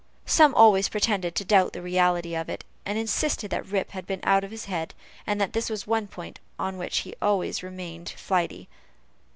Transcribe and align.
Some 0.25 0.55
always 0.55 0.89
pretended 0.89 1.35
to 1.35 1.45
doubt 1.45 1.73
the 1.73 1.81
reality 1.83 2.35
of 2.35 2.49
it, 2.49 2.63
and 2.87 2.97
insisted 2.97 3.51
that 3.51 3.67
Rip 3.67 3.91
had 3.91 4.07
been 4.07 4.19
out 4.23 4.43
of 4.43 4.49
his 4.49 4.65
head, 4.65 4.95
and 5.27 5.39
that 5.39 5.53
this 5.53 5.69
was 5.69 5.85
one 5.85 6.07
point 6.07 6.39
on 6.57 6.77
which 6.79 7.01
he 7.01 7.13
always 7.21 7.61
remained 7.61 8.09
flighty. 8.09 8.67